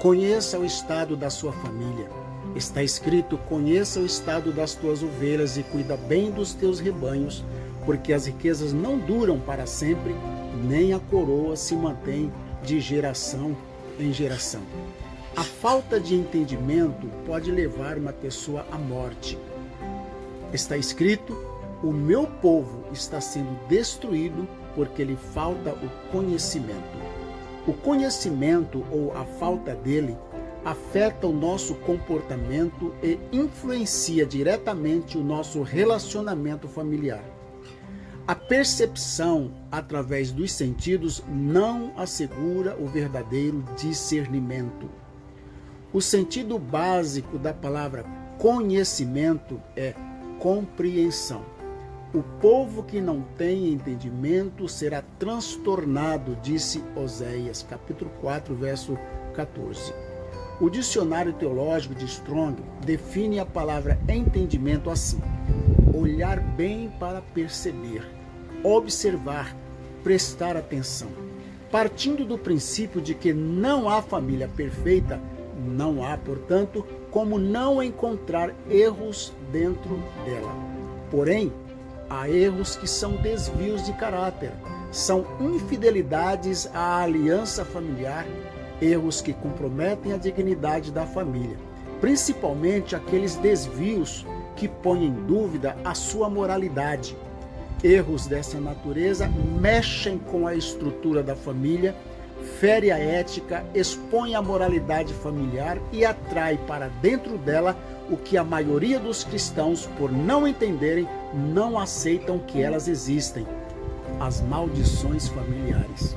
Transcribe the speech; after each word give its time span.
Conheça 0.00 0.58
o 0.58 0.64
estado 0.64 1.14
da 1.14 1.28
sua 1.28 1.52
família. 1.52 2.08
Está 2.56 2.82
escrito: 2.82 3.36
conheça 3.36 4.00
o 4.00 4.06
estado 4.06 4.50
das 4.50 4.74
tuas 4.74 5.02
ovelhas 5.02 5.58
e 5.58 5.62
cuida 5.62 5.94
bem 5.94 6.30
dos 6.30 6.54
teus 6.54 6.80
rebanhos, 6.80 7.44
porque 7.84 8.14
as 8.14 8.24
riquezas 8.24 8.72
não 8.72 8.98
duram 8.98 9.38
para 9.38 9.66
sempre, 9.66 10.16
nem 10.64 10.94
a 10.94 10.98
coroa 10.98 11.54
se 11.54 11.76
mantém 11.76 12.32
de 12.62 12.80
geração 12.80 13.54
em 13.98 14.10
geração. 14.10 14.62
A 15.36 15.44
falta 15.44 16.00
de 16.00 16.14
entendimento 16.14 17.06
pode 17.26 17.50
levar 17.50 17.98
uma 17.98 18.12
pessoa 18.14 18.64
à 18.72 18.78
morte. 18.78 19.36
Está 20.50 20.78
escrito: 20.78 21.36
o 21.82 21.92
meu 21.92 22.26
povo 22.26 22.86
está 22.90 23.20
sendo 23.20 23.54
destruído 23.68 24.48
porque 24.74 25.04
lhe 25.04 25.16
falta 25.16 25.72
o 25.72 26.10
conhecimento. 26.10 27.09
O 27.66 27.72
conhecimento 27.72 28.84
ou 28.90 29.16
a 29.16 29.24
falta 29.24 29.74
dele 29.74 30.16
afeta 30.64 31.26
o 31.26 31.32
nosso 31.32 31.74
comportamento 31.76 32.94
e 33.02 33.18
influencia 33.32 34.26
diretamente 34.26 35.16
o 35.16 35.24
nosso 35.24 35.62
relacionamento 35.62 36.68
familiar. 36.68 37.24
A 38.26 38.34
percepção 38.34 39.52
através 39.72 40.30
dos 40.30 40.52
sentidos 40.52 41.22
não 41.28 41.92
assegura 41.96 42.76
o 42.78 42.86
verdadeiro 42.86 43.64
discernimento. 43.76 44.88
O 45.92 46.00
sentido 46.00 46.58
básico 46.58 47.38
da 47.38 47.52
palavra 47.52 48.04
conhecimento 48.38 49.60
é 49.76 49.94
compreensão. 50.38 51.44
O 52.12 52.24
povo 52.40 52.82
que 52.82 53.00
não 53.00 53.22
tem 53.38 53.72
entendimento 53.72 54.68
será 54.68 55.00
transtornado, 55.16 56.36
disse 56.42 56.82
Oséias, 56.96 57.62
capítulo 57.62 58.10
4, 58.20 58.52
verso 58.52 58.98
14. 59.32 59.94
O 60.60 60.68
dicionário 60.68 61.32
teológico 61.32 61.94
de 61.94 62.06
Strong 62.06 62.60
define 62.84 63.38
a 63.38 63.46
palavra 63.46 63.96
entendimento 64.08 64.90
assim: 64.90 65.20
olhar 65.94 66.40
bem 66.40 66.92
para 66.98 67.22
perceber, 67.22 68.04
observar, 68.64 69.56
prestar 70.02 70.56
atenção. 70.56 71.10
Partindo 71.70 72.24
do 72.24 72.36
princípio 72.36 73.00
de 73.00 73.14
que 73.14 73.32
não 73.32 73.88
há 73.88 74.02
família 74.02 74.48
perfeita, 74.48 75.20
não 75.64 76.04
há, 76.04 76.18
portanto, 76.18 76.84
como 77.12 77.38
não 77.38 77.80
encontrar 77.80 78.52
erros 78.68 79.32
dentro 79.52 80.02
dela. 80.24 80.52
Porém, 81.08 81.52
há 82.10 82.28
erros 82.28 82.74
que 82.74 82.88
são 82.88 83.12
desvios 83.12 83.84
de 83.84 83.92
caráter, 83.92 84.50
são 84.90 85.24
infidelidades 85.40 86.68
à 86.74 87.02
aliança 87.02 87.64
familiar, 87.64 88.26
erros 88.82 89.20
que 89.20 89.32
comprometem 89.32 90.12
a 90.12 90.16
dignidade 90.16 90.90
da 90.90 91.06
família, 91.06 91.56
principalmente 92.00 92.96
aqueles 92.96 93.36
desvios 93.36 94.26
que 94.56 94.66
põem 94.66 95.06
em 95.06 95.12
dúvida 95.12 95.76
a 95.84 95.94
sua 95.94 96.28
moralidade. 96.28 97.16
Erros 97.82 98.26
dessa 98.26 98.60
natureza 98.60 99.30
mexem 99.60 100.18
com 100.18 100.46
a 100.46 100.54
estrutura 100.54 101.22
da 101.22 101.36
família, 101.36 101.94
fere 102.58 102.90
a 102.90 102.98
ética, 102.98 103.64
expõe 103.74 104.34
a 104.34 104.42
moralidade 104.42 105.12
familiar 105.14 105.78
e 105.92 106.04
atrai 106.04 106.58
para 106.66 106.88
dentro 106.88 107.38
dela 107.38 107.76
o 108.10 108.16
que 108.16 108.36
a 108.36 108.44
maioria 108.44 108.98
dos 108.98 109.22
cristãos, 109.22 109.86
por 109.98 110.10
não 110.10 110.46
entenderem, 110.46 111.08
não 111.34 111.78
aceitam 111.78 112.38
que 112.38 112.60
elas 112.60 112.88
existem: 112.88 113.46
as 114.18 114.40
maldições 114.40 115.28
familiares. 115.28 116.16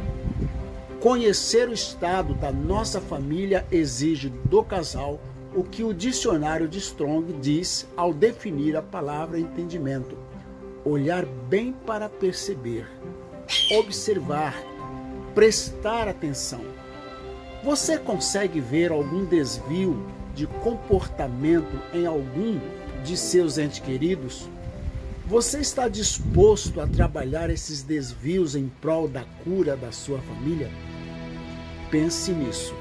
Conhecer 1.00 1.68
o 1.68 1.74
estado 1.74 2.34
da 2.34 2.52
nossa 2.52 3.02
família 3.02 3.66
exige 3.70 4.30
do 4.30 4.64
casal 4.64 5.20
o 5.56 5.64
que 5.64 5.84
o 5.84 5.94
dicionário 5.94 6.68
de 6.68 6.80
Strong 6.80 7.34
diz 7.34 7.88
ao 7.96 8.14
definir 8.14 8.76
a 8.76 8.82
palavra 8.82 9.40
entendimento: 9.40 10.18
olhar 10.84 11.26
bem 11.26 11.74
para 11.86 12.10
perceber, 12.10 12.88
observar, 13.78 14.56
prestar 15.34 16.08
atenção. 16.08 16.62
Você 17.64 17.98
consegue 17.98 18.60
ver 18.60 18.92
algum 18.92 19.26
desvio 19.26 20.06
de 20.36 20.48
comportamento 20.48 21.80
em 21.94 22.06
algum 22.06 22.60
de 23.04 23.16
seus 23.16 23.58
entes 23.58 23.80
queridos? 23.80 24.50
Você 25.26 25.60
está 25.60 25.88
disposto 25.88 26.82
a 26.82 26.88
trabalhar 26.88 27.50
esses 27.50 27.82
desvios 27.82 28.56
em 28.56 28.70
prol 28.82 29.08
da 29.08 29.24
cura 29.44 29.76
da 29.78 29.92
sua 29.92 30.20
família? 30.20 30.70
Pense 31.90 32.32
nisso 32.32 32.74